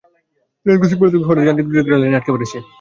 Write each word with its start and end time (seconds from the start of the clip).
Rail crossing 0.67 0.97
পার 0.99 1.07
হতে 1.09 1.17
গিয়ে 1.17 1.27
হঠাৎ 1.29 1.43
যান্ত্রিক 1.45 1.65
ত্রুটির 1.67 1.85
কারণে 1.87 1.95
রেললাইনে 2.01 2.19
আটকে 2.19 2.31
পড়ে 2.33 2.45
ট্রাক। 2.49 2.65